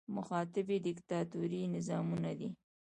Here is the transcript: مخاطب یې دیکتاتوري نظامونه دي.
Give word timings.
مخاطب 0.15 0.67
یې 0.73 0.77
دیکتاتوري 0.87 1.61
نظامونه 1.75 2.31
دي. 2.39 2.49